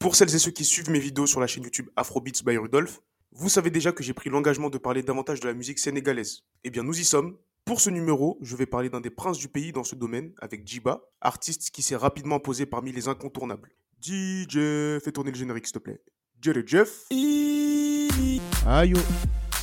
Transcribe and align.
Pour 0.00 0.16
celles 0.16 0.34
et 0.34 0.38
ceux 0.38 0.50
qui 0.50 0.64
suivent 0.64 0.88
mes 0.88 0.98
vidéos 0.98 1.26
sur 1.26 1.40
la 1.40 1.46
chaîne 1.46 1.62
YouTube 1.62 1.90
Afrobeats 1.94 2.42
by 2.42 2.56
Rudolph, 2.56 3.02
vous 3.32 3.50
savez 3.50 3.68
déjà 3.68 3.92
que 3.92 4.02
j'ai 4.02 4.14
pris 4.14 4.30
l'engagement 4.30 4.70
de 4.70 4.78
parler 4.78 5.02
davantage 5.02 5.40
de 5.40 5.46
la 5.46 5.52
musique 5.52 5.78
sénégalaise. 5.78 6.44
Eh 6.64 6.70
bien, 6.70 6.82
nous 6.82 6.98
y 6.98 7.04
sommes. 7.04 7.36
Pour 7.66 7.82
ce 7.82 7.90
numéro, 7.90 8.38
je 8.40 8.56
vais 8.56 8.64
parler 8.64 8.88
d'un 8.88 9.02
des 9.02 9.10
princes 9.10 9.36
du 9.36 9.48
pays 9.48 9.72
dans 9.72 9.84
ce 9.84 9.94
domaine, 9.94 10.32
avec 10.40 10.66
Jiba, 10.66 11.02
artiste 11.20 11.70
qui 11.70 11.82
s'est 11.82 11.96
rapidement 11.96 12.40
posé 12.40 12.64
parmi 12.64 12.92
les 12.92 13.08
incontournables. 13.08 13.72
DJ, 14.00 15.02
fais 15.04 15.12
tourner 15.12 15.32
le 15.32 15.36
générique 15.36 15.66
s'il 15.66 15.74
te 15.74 15.78
plaît. 15.80 16.00
Jerry 16.40 16.62
Jeff. 16.64 17.04
Aïe 17.10 18.88
yo 18.88 18.98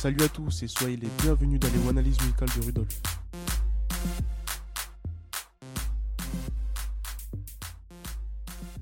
Salut 0.00 0.22
à 0.22 0.28
tous 0.28 0.62
et 0.62 0.68
soyez 0.68 0.98
les 0.98 1.08
bienvenus 1.20 1.58
dans 1.58 1.68
les 1.68 1.88
analyses 1.88 2.20
musicales 2.20 2.50
de 2.56 2.64
Rudolph. 2.64 3.02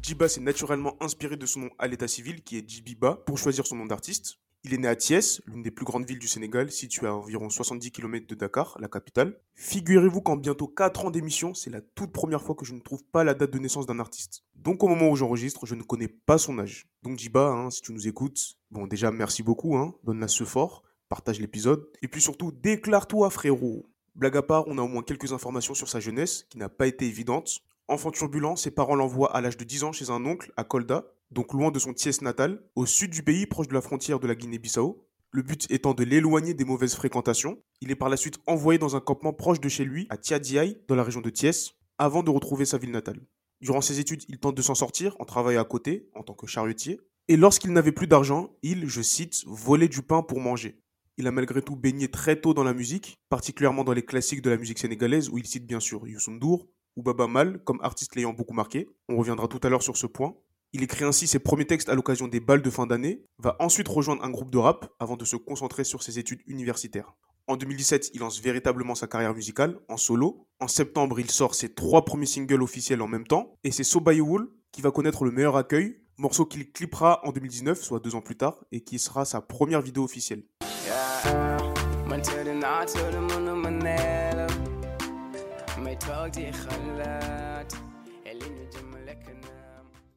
Jiba 0.07 0.29
s'est 0.29 0.41
naturellement 0.41 0.97
inspiré 1.01 1.37
de 1.37 1.47
son 1.47 1.63
nom 1.63 1.71
à 1.81 1.89
l'état 1.89 2.07
civil, 2.07 2.45
qui 2.45 2.57
est 2.57 2.71
Jibiba, 2.71 3.17
pour 3.27 3.39
choisir 3.39 3.67
son 3.67 3.75
nom 3.75 3.87
d'artiste. 3.87 4.37
Il 4.63 4.73
est 4.73 4.79
né 4.79 4.87
à 4.87 4.95
Thiès, 4.95 5.43
l'une 5.47 5.65
des 5.65 5.73
plus 5.73 5.85
grandes 5.85 6.07
villes 6.07 6.21
du 6.21 6.29
Sénégal, 6.29 6.71
située 6.71 7.09
à 7.09 7.15
environ 7.17 7.51
70 7.51 7.91
km 7.91 8.25
de 8.25 8.37
Dakar, 8.37 8.77
la 8.81 8.87
capitale. 8.87 9.37
Figurez-vous 9.57 10.21
qu'en 10.21 10.37
bientôt 10.37 10.69
4 10.69 11.07
ans 11.07 11.11
d'émission, 11.11 11.55
c'est 11.55 11.71
la 11.71 11.81
toute 11.81 12.13
première 12.13 12.41
fois 12.41 12.55
que 12.55 12.65
je 12.65 12.75
ne 12.75 12.79
trouve 12.79 13.03
pas 13.03 13.25
la 13.25 13.35
date 13.35 13.51
de 13.51 13.59
naissance 13.59 13.87
d'un 13.87 13.99
artiste. 13.99 14.45
Donc 14.55 14.85
au 14.85 14.87
moment 14.87 15.09
où 15.09 15.17
j'enregistre, 15.17 15.67
je 15.67 15.75
ne 15.75 15.83
connais 15.83 16.07
pas 16.07 16.39
son 16.39 16.61
âge. 16.61 16.87
Donc 17.03 17.19
Jiba, 17.19 17.49
hein, 17.49 17.71
si 17.71 17.83
tu 17.83 17.93
nous 17.93 18.07
écoutes, 18.07 18.59
bon 18.71 18.87
déjà 18.87 19.11
merci 19.11 19.43
beaucoup, 19.43 19.77
hein, 19.77 19.93
donne-la 20.05 20.29
ce 20.29 20.45
fort, 20.45 20.85
partage 21.09 21.41
l'épisode, 21.41 21.85
et 22.01 22.07
puis 22.07 22.21
surtout 22.21 22.53
déclare-toi 22.53 23.29
frérot. 23.29 23.91
Blague 24.15 24.37
à 24.37 24.43
part, 24.43 24.69
on 24.69 24.79
a 24.79 24.83
au 24.83 24.89
moins 24.89 25.03
quelques 25.03 25.33
informations 25.33 25.75
sur 25.75 25.89
sa 25.89 25.99
jeunesse, 25.99 26.47
qui 26.49 26.59
n'a 26.59 26.69
pas 26.69 26.87
été 26.87 27.07
évidente. 27.07 27.61
Enfant 27.89 28.11
turbulent, 28.11 28.57
ses 28.57 28.73
parents 28.73 28.97
l'envoient 28.97 29.37
à 29.37 29.41
l'âge 29.41 29.57
de 29.57 29.65
10 29.65 29.85
ans 29.85 29.93
chez 29.93 30.11
un 30.11 30.25
oncle 30.27 30.53
à 30.57 30.65
Kolda, 30.65 31.07
donc 31.31 31.53
loin 31.53 31.71
de 31.71 31.79
son 31.79 31.93
Thiès 31.93 32.21
natal, 32.21 32.61
au 32.75 32.85
sud 32.85 33.13
du 33.13 33.23
pays, 33.23 33.47
proche 33.47 33.69
de 33.69 33.75
la 33.75 33.81
frontière 33.81 34.19
de 34.19 34.27
la 34.27 34.35
Guinée-Bissau. 34.35 35.07
Le 35.31 35.43
but 35.43 35.71
étant 35.71 35.95
de 35.95 36.03
l'éloigner 36.03 36.55
des 36.55 36.65
mauvaises 36.65 36.97
fréquentations. 36.97 37.63
Il 37.81 37.93
est 37.93 37.97
par 37.97 38.09
la 38.09 38.17
suite 38.17 38.39
envoyé 38.47 38.79
dans 38.79 38.97
un 38.97 39.01
campement 39.01 39.33
proche 39.33 39.61
de 39.61 39.69
chez 39.69 39.85
lui, 39.85 40.07
à 40.11 40.17
Tiadiaï, 40.17 40.79
dans 40.89 40.97
la 40.97 41.05
région 41.05 41.21
de 41.21 41.31
Thiès, 41.31 41.75
avant 41.99 42.25
de 42.25 42.31
retrouver 42.31 42.65
sa 42.65 42.79
ville 42.79 42.91
natale. 42.91 43.21
Durant 43.61 43.81
ses 43.81 44.01
études, 44.01 44.25
il 44.29 44.39
tente 44.39 44.57
de 44.57 44.63
s'en 44.63 44.75
sortir 44.75 45.15
en 45.21 45.25
travaillant 45.25 45.63
à 45.63 45.65
côté, 45.65 46.11
en 46.15 46.23
tant 46.23 46.35
que 46.35 46.47
charretier. 46.47 47.01
Et 47.29 47.37
lorsqu'il 47.37 47.73
n'avait 47.73 47.93
plus 47.93 48.07
d'argent, 48.09 48.51
il, 48.63 48.89
je 48.89 49.03
cite, 49.03 49.45
volait 49.47 49.89
du 49.89 50.03
pain 50.03 50.23
pour 50.23 50.41
manger. 50.41 50.81
Il 51.19 51.27
a 51.27 51.31
malgré 51.31 51.63
tout 51.63 51.77
baigné 51.77 52.09
très 52.09 52.41
tôt 52.41 52.53
dans 52.53 52.65
la 52.65 52.75
musique, 52.75 53.17
particulièrement 53.29 53.85
dans 53.85 53.95
les 53.95 54.05
classiques 54.05 54.43
de 54.43 54.51
la 54.51 54.57
musique 54.57 54.79
sénégalaise 54.79 55.31
où 55.31 55.39
il 55.39 55.47
cite 55.47 55.67
bien 55.67 55.81
sûr 55.81 56.07
Youssou 56.07 56.33
N'Dour, 56.33 56.69
ou 56.97 57.03
Baba 57.03 57.27
Mal 57.27 57.63
comme 57.65 57.81
artiste 57.83 58.17
l'ayant 58.17 58.33
beaucoup 58.33 58.55
marqué. 58.55 58.89
On 59.09 59.17
reviendra 59.17 59.49
tout 59.49 59.61
à 59.63 59.69
l'heure 59.69 59.83
sur 59.83 59.97
ce 59.97 60.07
point. 60.07 60.35
Il 60.73 60.83
écrit 60.83 61.05
ainsi 61.05 61.27
ses 61.27 61.39
premiers 61.39 61.67
textes 61.67 61.89
à 61.89 61.95
l'occasion 61.95 62.29
des 62.29 62.41
balles 62.41 62.63
de 62.63 62.71
fin 62.71 62.87
d'année, 62.87 63.23
va 63.39 63.57
ensuite 63.61 63.89
rejoindre 63.89 64.25
un 64.25 64.31
groupe 64.31 64.51
de 64.51 64.59
rap 64.59 64.93
avant 64.99 65.17
de 65.17 65.25
se 65.25 65.37
concentrer 65.37 65.85
sur 65.85 66.03
ses 66.03 66.19
études 66.19 66.41
universitaires. 66.47 67.15
En 67.47 67.57
2017, 67.57 68.11
il 68.15 68.21
lance 68.21 68.41
véritablement 68.41 68.97
sa 68.97 69.07
carrière 69.07 69.33
musicale 69.33 69.79
en 69.89 69.97
solo. 69.97 70.49
En 70.59 70.67
septembre, 70.67 71.21
il 71.21 71.31
sort 71.31 71.55
ses 71.55 71.73
trois 71.73 72.05
premiers 72.05 72.27
singles 72.27 72.63
officiels 72.63 73.01
en 73.01 73.07
même 73.07 73.27
temps, 73.27 73.55
et 73.63 73.71
c'est 73.71 73.85
So 73.85 74.03
qui 74.73 74.83
va 74.83 74.91
connaître 74.91 75.25
le 75.25 75.31
meilleur 75.31 75.57
accueil, 75.57 76.01
morceau 76.19 76.45
qu'il 76.45 76.73
clippera 76.73 77.21
en 77.25 77.31
2019, 77.31 77.81
soit 77.81 78.01
deux 78.01 78.17
ans 78.17 78.21
plus 78.21 78.37
tard, 78.37 78.65
et 78.73 78.81
qui 78.81 78.99
sera 78.99 79.25
sa 79.25 79.41
première 79.41 79.81
vidéo 79.81 80.03
officielle. 80.03 80.43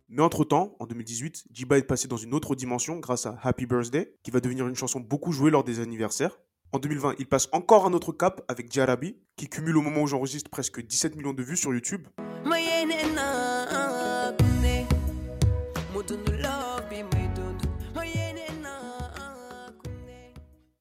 Mais 0.09 0.23
entre-temps, 0.23 0.75
en 0.79 0.87
2018, 0.87 1.45
Jiba 1.53 1.77
est 1.77 1.83
passé 1.83 2.07
dans 2.07 2.17
une 2.17 2.33
autre 2.33 2.55
dimension 2.55 2.97
grâce 2.97 3.27
à 3.27 3.37
Happy 3.43 3.67
Birthday, 3.67 4.15
qui 4.23 4.31
va 4.31 4.39
devenir 4.39 4.67
une 4.67 4.75
chanson 4.75 4.99
beaucoup 4.99 5.31
jouée 5.31 5.51
lors 5.51 5.63
des 5.63 5.79
anniversaires. 5.79 6.39
En 6.71 6.79
2020, 6.79 7.15
il 7.19 7.27
passe 7.27 7.49
encore 7.51 7.85
un 7.85 7.93
autre 7.93 8.11
cap 8.11 8.41
avec 8.47 8.71
Jarabi, 8.71 9.17
qui 9.35 9.47
cumule 9.47 9.77
au 9.77 9.81
moment 9.81 10.02
où 10.02 10.08
j'enregistre 10.08 10.49
presque 10.49 10.83
17 10.83 11.15
millions 11.15 11.33
de 11.33 11.43
vues 11.43 11.58
sur 11.58 11.71
YouTube. 11.71 12.08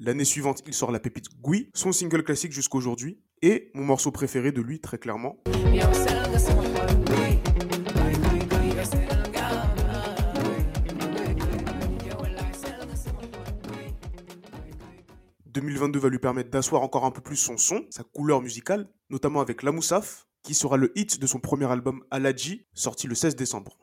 L'année 0.01 0.25
suivante, 0.25 0.63
il 0.67 0.73
sort 0.73 0.93
la 0.93 1.01
pépite 1.01 1.27
Gui, 1.43 1.71
son 1.75 1.93
single 1.93 2.23
classique 2.23 2.53
jusqu'aujourd'hui, 2.53 3.19
et 3.43 3.71
mon 3.75 3.85
morceau 3.85 4.11
préféré 4.11 4.53
de 4.53 4.61
lui, 4.61 4.81
très 4.81 4.99
clairement. 4.99 5.37
2022 15.59 15.99
va 15.99 16.09
lui 16.09 16.19
permettre 16.19 16.51
d'asseoir 16.51 16.83
encore 16.83 17.05
un 17.05 17.11
peu 17.11 17.21
plus 17.21 17.37
son 17.37 17.57
son, 17.57 17.85
sa 17.91 18.05
couleur 18.05 18.41
musicale, 18.43 18.89
notamment 19.11 19.41
avec 19.41 19.63
La 19.65 19.73
Moussaf, 19.73 20.27
qui 20.43 20.55
sera 20.55 20.77
le 20.77 20.97
hit 20.97 21.21
de 21.21 21.27
son 21.27 21.41
premier 21.41 21.71
album 21.71 22.05
Aladji, 22.11 22.67
sorti 22.75 23.09
le 23.09 23.15
16 23.15 23.35
décembre. 23.35 23.77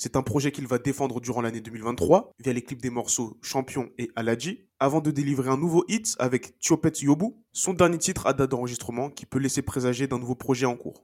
C'est 0.00 0.14
un 0.14 0.22
projet 0.22 0.52
qu'il 0.52 0.68
va 0.68 0.78
défendre 0.78 1.20
durant 1.20 1.40
l'année 1.40 1.60
2023 1.60 2.32
via 2.38 2.52
les 2.52 2.62
clips 2.62 2.80
des 2.80 2.88
morceaux 2.88 3.36
Champion 3.42 3.90
et 3.98 4.12
Aladji, 4.14 4.68
avant 4.78 5.00
de 5.00 5.10
délivrer 5.10 5.50
un 5.50 5.56
nouveau 5.56 5.84
hit 5.88 6.14
avec 6.20 6.56
Tiopet 6.60 6.92
Yobu, 7.00 7.34
son 7.52 7.72
dernier 7.72 7.98
titre 7.98 8.28
à 8.28 8.32
date 8.32 8.52
d'enregistrement 8.52 9.10
qui 9.10 9.26
peut 9.26 9.40
laisser 9.40 9.60
présager 9.60 10.06
d'un 10.06 10.20
nouveau 10.20 10.36
projet 10.36 10.66
en 10.66 10.76
cours. 10.76 11.02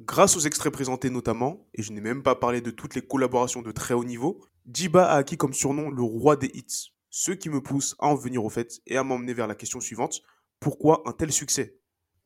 Grâce 0.00 0.36
aux 0.36 0.40
extraits 0.40 0.72
présentés 0.72 1.10
notamment, 1.10 1.68
et 1.74 1.82
je 1.82 1.92
n'ai 1.92 2.00
même 2.00 2.24
pas 2.24 2.34
parlé 2.34 2.60
de 2.60 2.72
toutes 2.72 2.96
les 2.96 3.02
collaborations 3.02 3.62
de 3.62 3.70
très 3.70 3.94
haut 3.94 4.02
niveau, 4.02 4.40
Jiba 4.66 5.08
a 5.08 5.18
acquis 5.18 5.36
comme 5.36 5.54
surnom 5.54 5.90
le 5.90 6.02
roi 6.02 6.34
des 6.34 6.50
hits 6.52 6.97
ce 7.18 7.32
qui 7.32 7.48
me 7.48 7.60
pousse 7.60 7.96
à 7.98 8.06
en 8.06 8.14
venir 8.14 8.44
au 8.44 8.48
fait 8.48 8.80
et 8.86 8.96
à 8.96 9.02
m'emmener 9.02 9.34
vers 9.34 9.48
la 9.48 9.56
question 9.56 9.80
suivante. 9.80 10.22
Pourquoi 10.60 11.02
un 11.04 11.10
tel 11.10 11.32
succès? 11.32 11.76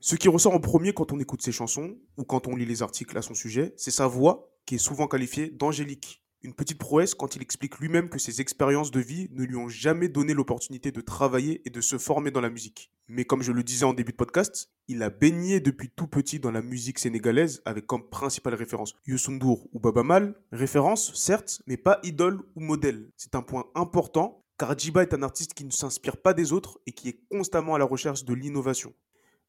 Ce 0.01 0.17
qui 0.17 0.29
ressort 0.29 0.53
en 0.53 0.61
premier 0.61 0.93
quand 0.93 1.13
on 1.13 1.19
écoute 1.19 1.41
ses 1.41 1.51
chansons 1.51 1.97
ou 2.19 2.25
quand 2.25 2.47
on 2.47 2.57
lit 2.57 2.67
les 2.67 2.83
articles 2.83 3.17
à 3.17 3.23
son 3.23 3.33
sujet, 3.33 3.73
c'est 3.79 3.91
sa 3.91 4.07
voix 4.07 4.53
qui 4.67 4.75
est 4.75 4.79
souvent 4.79 5.07
qualifiée 5.07 5.49
d'angélique. 5.49 6.23
Une 6.43 6.53
petite 6.53 6.77
prouesse 6.77 7.15
quand 7.15 7.37
il 7.37 7.41
explique 7.41 7.79
lui-même 7.79 8.11
que 8.11 8.19
ses 8.19 8.43
expériences 8.43 8.91
de 8.91 9.01
vie 9.01 9.29
ne 9.31 9.45
lui 9.45 9.57
ont 9.57 9.69
jamais 9.71 10.11
donné 10.11 10.35
l'opportunité 10.35 10.93
de 10.93 11.01
travailler 11.01 11.63
et 11.65 11.71
de 11.71 11.81
se 11.81 11.97
former 11.97 12.31
dans 12.31 12.43
la 12.43 12.51
musique. 12.51 12.93
Mais 13.09 13.25
comme 13.25 13.43
je 13.43 13.53
le 13.53 13.63
disais 13.63 13.87
en 13.87 13.95
début 13.95 14.13
de 14.13 14.17
podcast, 14.19 14.69
il 14.89 15.03
a 15.03 15.09
baigné 15.09 15.61
depuis 15.61 15.89
tout 15.89 16.07
petit 16.07 16.39
dans 16.39 16.51
la 16.51 16.61
musique 16.61 16.99
sénégalaise 16.99 17.63
avec 17.65 17.87
comme 17.87 18.11
principale 18.11 18.57
référence 18.57 18.95
Youssou 19.07 19.39
ou 19.73 19.81
Baba 19.81 20.03
Mal. 20.03 20.35
Référence, 20.51 21.15
certes, 21.15 21.63
mais 21.67 21.79
pas 21.79 21.99
idole 22.03 22.43
ou 22.57 22.61
modèle. 22.61 23.09
C'est 23.17 23.37
un 23.37 23.43
point 23.43 23.65
important 23.75 24.42
car 24.59 24.79
Jiba 24.79 25.03
est 25.03 25.15
un 25.15 25.23
artiste 25.23 25.55
qui 25.55 25.65
ne 25.65 25.71
s'inspire 25.71 26.17
pas 26.17 26.35
des 26.35 26.53
autres 26.53 26.81
et 26.87 26.93
qui 26.93 27.09
est 27.09 27.21
constamment 27.31 27.75
à 27.75 27.79
la 27.79 27.85
recherche 27.85 28.25
de 28.25 28.35
l'innovation. 28.35 28.95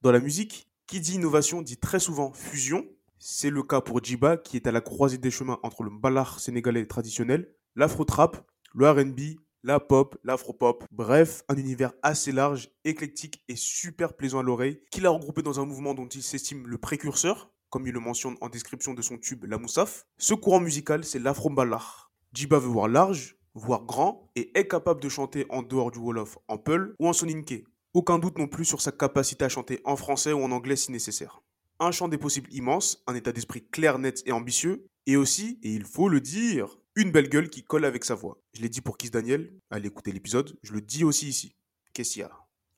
Dans 0.02 0.12
la 0.12 0.19
musique, 0.19 0.68
qui 0.88 1.00
dit 1.00 1.16
innovation 1.16 1.62
dit 1.62 1.78
très 1.78 2.00
souvent 2.00 2.34
fusion. 2.34 2.86
C'est 3.19 3.50
le 3.50 3.63
cas 3.63 3.81
pour 3.81 4.03
Jiba 4.03 4.38
qui 4.38 4.58
est 4.58 4.68
à 4.68 4.72
la 4.72 4.81
croisée 4.81 5.18
des 5.18 5.31
chemins 5.31 5.59
entre 5.63 5.84
le 5.84 5.90
ballard 5.90 6.40
sénégalais 6.40 6.86
traditionnel, 6.86 7.56
l'afro-trap, 7.75 8.46
le 8.74 8.90
RB, 8.90 9.40
la 9.63 9.80
pop, 9.80 10.18
l'afro-pop, 10.24 10.84
bref, 10.92 11.44
un 11.47 11.56
univers 11.56 11.94
assez 12.02 12.34
large, 12.34 12.69
éclectique 12.84 13.42
et 13.47 13.56
super 13.56 14.16
plaisant 14.18 14.40
à 14.40 14.44
l'oreille, 14.44 14.81
qu'il 14.92 15.06
a 15.06 15.09
regroupé 15.09 15.42
dans 15.42 15.59
un 15.62 15.66
mouvement 15.66 15.94
dont 15.94 16.08
il 16.08 16.22
s'estime 16.22 16.68
le 16.68 16.78
précurseur, 16.78 17.50
comme 17.69 17.88
il 17.88 17.94
le 17.94 18.02
mentionne 18.02 18.36
en 18.42 18.50
description 18.50 18.94
de 18.94 19.01
son 19.01 19.18
tube 19.18 19.45
La 19.45 19.57
Moussaf. 19.57 20.06
Ce 20.18 20.33
courant 20.33 20.60
musical, 20.60 21.06
c'est 21.06 21.19
l'afro-ballard. 21.19 22.12
Jiba 22.33 22.60
veut 22.60 22.68
voir 22.68 22.89
large, 22.89 23.38
voire 23.53 23.83
grand, 23.85 24.29
et 24.35 24.57
est 24.57 24.67
capable 24.67 25.01
de 25.01 25.09
chanter 25.09 25.45
en 25.50 25.61
dehors 25.61 25.91
du 25.91 26.00
Wolof 26.00 26.38
en 26.47 26.57
Peul 26.57 26.95
ou 27.00 27.07
en 27.07 27.13
Soninké. 27.13 27.65
Aucun 27.94 28.17
doute 28.19 28.39
non 28.39 28.47
plus 28.47 28.65
sur 28.65 28.81
sa 28.81 28.91
capacité 28.91 29.45
à 29.45 29.50
chanter 29.50 29.79
en 29.85 29.95
français 29.95 30.33
ou 30.33 30.44
en 30.44 30.51
anglais 30.51 30.75
si 30.75 30.91
nécessaire. 30.91 31.41
Un 31.79 31.91
champ 31.91 32.07
des 32.07 32.17
possibles 32.17 32.51
immense, 32.51 33.03
un 33.07 33.15
état 33.15 33.31
d'esprit 33.31 33.67
clair, 33.67 34.00
net 34.00 34.23
et 34.25 34.31
ambitieux, 34.31 34.88
et 35.05 35.17
aussi, 35.17 35.59
et 35.63 35.73
il 35.73 35.83
faut 35.83 36.09
le 36.09 36.21
dire, 36.21 36.79
une 36.95 37.11
belle 37.11 37.29
gueule 37.29 37.50
qui 37.50 37.63
colle 37.63 37.85
avec 37.85 38.05
sa 38.05 38.15
voix. 38.15 38.39
Je 38.53 38.61
l'ai 38.61 38.69
dit 38.69 38.81
pour 38.81 38.97
Kiss 38.97 39.11
Daniel, 39.11 39.53
allez 39.69 39.88
écouter 39.88 40.11
l'épisode, 40.11 40.57
je 40.63 40.73
le 40.73 40.81
dis 40.81 41.03
aussi 41.03 41.27
ici. 41.27 41.55
Qu'est-ce 41.94 42.13
qu'il 42.13 42.21
y 42.21 42.23
a? 42.23 42.31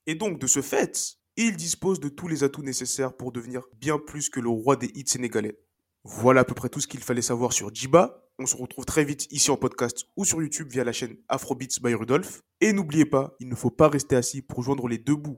Et 0.08 0.16
donc, 0.16 0.40
de 0.40 0.48
ce 0.48 0.62
fait, 0.62 1.18
il 1.38 1.56
dispose 1.56 2.00
de 2.00 2.10
tous 2.10 2.28
les 2.28 2.44
atouts 2.44 2.64
nécessaires 2.64 3.16
pour 3.16 3.32
devenir 3.32 3.64
bien 3.80 4.00
plus 4.00 4.30
que 4.30 4.40
le 4.40 4.50
roi 4.50 4.76
des 4.76 4.92
hits 4.96 5.08
sénégalais. 5.08 5.60
Voilà 6.04 6.42
à 6.42 6.44
peu 6.44 6.54
près 6.54 6.70
tout 6.70 6.80
ce 6.80 6.88
qu'il 6.88 7.02
fallait 7.02 7.22
savoir 7.22 7.52
sur 7.52 7.74
Jiba, 7.74 8.25
on 8.40 8.46
se 8.46 8.56
retrouve 8.56 8.86
très 8.86 9.06
vite 9.06 9.28
ici 9.32 9.52
en 9.52 9.58
podcast 9.58 10.06
ou 10.16 10.26
sur 10.26 10.42
YouTube 10.42 10.70
via 10.70 10.84
la 10.84 10.92
chaîne 10.92 11.18
Afrobeats 11.30 11.80
by 11.82 11.94
Rudolph. 11.94 12.42
Et 12.62 12.74
n'oubliez 12.74 13.06
pas, 13.06 13.36
il 13.40 13.50
ne 13.50 13.56
faut 13.56 13.70
pas 13.70 13.88
rester 13.88 14.16
assis 14.16 14.42
pour 14.42 14.64
joindre 14.64 14.88
les 14.88 14.98
deux 14.98 15.16
bouts. 15.16 15.38